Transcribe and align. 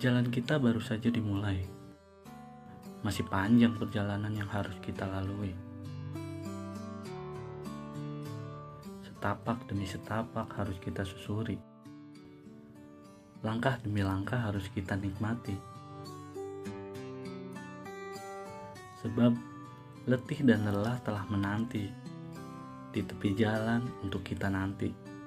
Jalan 0.00 0.32
kita 0.32 0.56
baru 0.56 0.80
saja 0.80 1.12
dimulai. 1.12 1.60
Masih 3.04 3.20
panjang 3.28 3.76
perjalanan 3.76 4.32
yang 4.32 4.48
harus 4.48 4.72
kita 4.80 5.04
lalui. 5.04 5.52
Setapak 9.04 9.68
demi 9.68 9.84
setapak 9.84 10.48
harus 10.56 10.80
kita 10.80 11.04
susuri. 11.04 11.60
Langkah 13.44 13.76
demi 13.84 14.00
langkah 14.00 14.40
harus 14.40 14.72
kita 14.72 14.96
nikmati. 14.96 15.60
Sebab 19.04 19.36
letih 20.08 20.40
dan 20.48 20.64
lelah 20.64 20.96
telah 21.04 21.28
menanti 21.28 21.92
di 22.88 23.04
tepi 23.04 23.36
jalan 23.36 23.84
untuk 24.00 24.24
kita 24.24 24.48
nanti. 24.48 25.19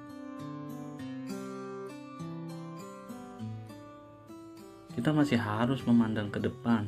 Kita 4.94 5.10
masih 5.10 5.42
harus 5.42 5.82
memandang 5.82 6.30
ke 6.30 6.38
depan 6.38 6.86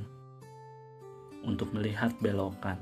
untuk 1.42 1.74
melihat 1.74 2.14
belokan. 2.22 2.78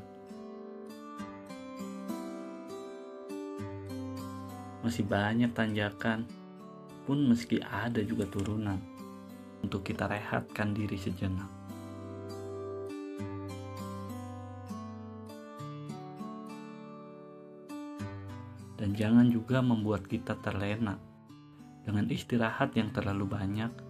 Masih 4.84 5.00
banyak 5.08 5.48
tanjakan, 5.56 6.28
pun 7.08 7.24
meski 7.24 7.56
ada 7.64 8.04
juga 8.04 8.28
turunan 8.28 8.76
untuk 9.64 9.80
kita 9.80 10.04
rehatkan 10.04 10.76
diri 10.76 11.00
sejenak. 11.00 11.48
Dan 18.76 18.92
jangan 18.92 19.32
juga 19.32 19.64
membuat 19.64 20.04
kita 20.04 20.36
terlena 20.44 21.00
dengan 21.88 22.12
istirahat 22.12 22.76
yang 22.76 22.92
terlalu 22.92 23.24
banyak 23.24 23.83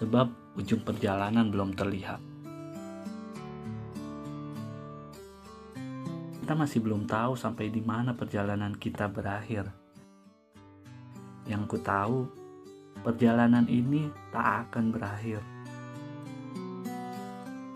sebab 0.00 0.56
ujung 0.56 0.80
perjalanan 0.80 1.52
belum 1.52 1.76
terlihat. 1.76 2.24
Kita 6.40 6.56
masih 6.56 6.80
belum 6.80 7.04
tahu 7.04 7.36
sampai 7.36 7.68
di 7.68 7.84
mana 7.84 8.16
perjalanan 8.16 8.72
kita 8.72 9.12
berakhir. 9.12 9.68
Yang 11.44 11.62
ku 11.68 11.78
tahu, 11.84 12.18
perjalanan 13.04 13.68
ini 13.68 14.08
tak 14.32 14.72
akan 14.72 14.88
berakhir. 14.88 15.44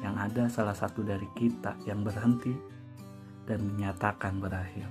Yang 0.01 0.15
ada 0.17 0.43
salah 0.49 0.77
satu 0.77 1.05
dari 1.05 1.29
kita 1.37 1.77
yang 1.85 2.01
berhenti 2.03 2.57
dan 3.45 3.61
menyatakan 3.69 4.41
berakhir. 4.41 4.89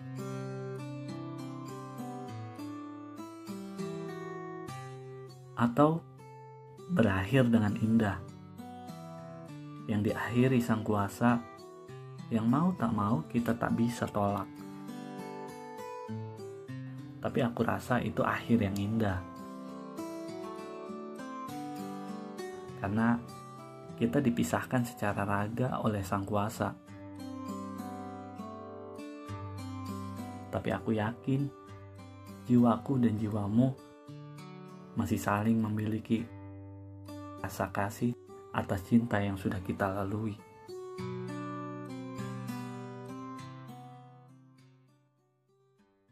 Atau 5.57 6.12
berakhir 6.93 7.49
dengan 7.49 7.73
indah. 7.73 8.17
Yang 9.89 10.13
diakhiri 10.13 10.61
sang 10.61 10.85
kuasa, 10.85 11.41
yang 12.29 12.45
mau 12.45 12.69
tak 12.77 12.93
mau 12.93 13.25
kita 13.33 13.57
tak 13.57 13.73
bisa 13.73 14.05
tolak. 14.05 14.45
Tapi 17.17 17.39
aku 17.41 17.61
rasa 17.65 17.97
itu 17.97 18.21
akhir 18.21 18.61
yang 18.61 18.77
indah. 18.77 19.19
Karena 22.77 23.17
kita 23.97 24.21
dipisahkan 24.21 24.85
secara 24.85 25.25
raga 25.25 25.81
oleh 25.81 26.03
sang 26.05 26.27
kuasa. 26.27 26.77
Tapi 30.53 30.69
aku 30.69 30.93
yakin 30.93 31.49
jiwaku 32.45 33.01
dan 33.01 33.17
jiwamu 33.17 33.73
masih 34.93 35.17
saling 35.17 35.57
memiliki 35.57 36.42
rasa 37.43 37.67
kasih 37.75 38.15
atas 38.55 38.87
cinta 38.87 39.19
yang 39.19 39.35
sudah 39.35 39.59
kita 39.59 39.91
lalui. 39.91 40.39